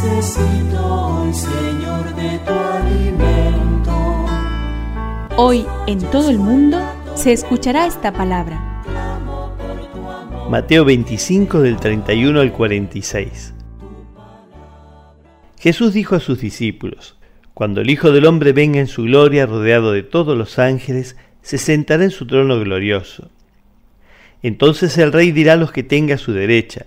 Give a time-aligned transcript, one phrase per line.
[0.00, 4.26] Necesito hoy, Señor, de tu alimento.
[5.36, 6.78] Hoy en todo el mundo
[7.16, 8.84] se escuchará esta palabra.
[10.48, 13.54] Mateo 25 del 31 al 46.
[15.58, 17.18] Jesús dijo a sus discípulos,
[17.52, 21.58] Cuando el Hijo del Hombre venga en su gloria rodeado de todos los ángeles, se
[21.58, 23.30] sentará en su trono glorioso.
[24.44, 26.86] Entonces el rey dirá a los que tenga a su derecha,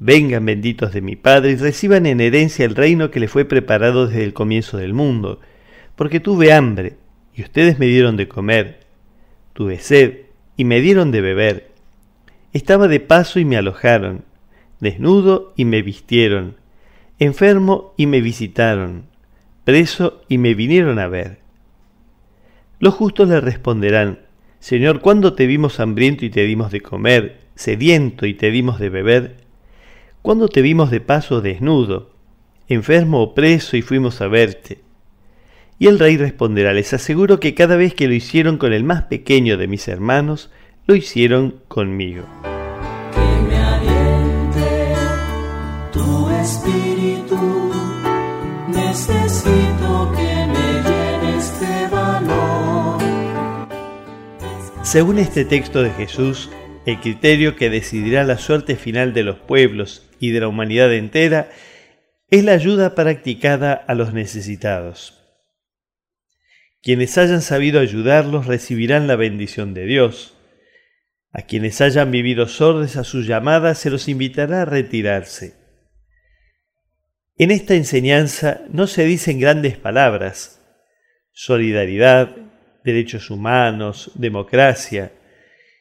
[0.00, 4.06] Vengan benditos de mi Padre y reciban en herencia el reino que le fue preparado
[4.06, 5.40] desde el comienzo del mundo,
[5.96, 6.96] porque tuve hambre
[7.34, 8.80] y ustedes me dieron de comer,
[9.54, 10.26] tuve sed
[10.56, 11.72] y me dieron de beber,
[12.52, 14.24] estaba de paso y me alojaron,
[14.78, 16.56] desnudo y me vistieron,
[17.18, 19.06] enfermo y me visitaron,
[19.64, 21.40] preso y me vinieron a ver.
[22.78, 24.20] Los justos le responderán,
[24.60, 28.90] Señor, ¿cuándo te vimos hambriento y te dimos de comer, sediento y te dimos de
[28.90, 29.47] beber?
[30.22, 32.10] ¿Cuándo te vimos de paso desnudo,
[32.68, 34.80] enfermo o preso y fuimos a verte?
[35.78, 39.04] Y el rey responderá, les aseguro que cada vez que lo hicieron con el más
[39.04, 40.50] pequeño de mis hermanos,
[40.86, 42.24] lo hicieron conmigo.
[43.12, 44.94] Que me aliente
[45.92, 47.70] tu espíritu.
[48.68, 52.98] Necesito que me llenes de valor.
[54.82, 56.50] Según este texto de Jesús,
[56.88, 61.50] el criterio que decidirá la suerte final de los pueblos y de la humanidad entera
[62.30, 65.22] es la ayuda practicada a los necesitados.
[66.82, 70.34] Quienes hayan sabido ayudarlos recibirán la bendición de Dios.
[71.30, 75.56] A quienes hayan vivido sordes a sus llamadas se los invitará a retirarse.
[77.36, 80.62] En esta enseñanza no se dicen grandes palabras,
[81.32, 82.34] solidaridad,
[82.82, 85.12] derechos humanos, democracia.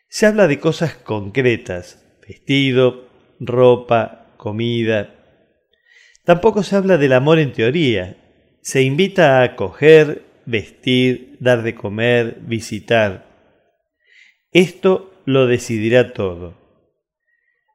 [0.10, 3.10] Se habla de cosas concretas, vestido,
[3.40, 5.16] ropa, comida.
[6.24, 8.18] Tampoco se habla del amor en teoría.
[8.62, 13.28] Se invita a acoger, vestir, dar de comer, visitar.
[14.52, 16.56] Esto lo decidirá todo.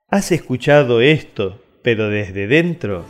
[0.08, 3.04] ¿Has escuchado esto, pero desde dentro?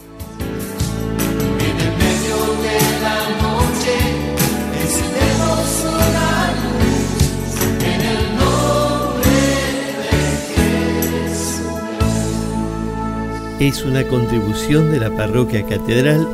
[13.62, 16.26] Es una contribución de la parroquia catedral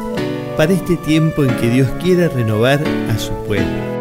[0.56, 3.97] para este tiempo en que Dios quiere renovar a su pueblo.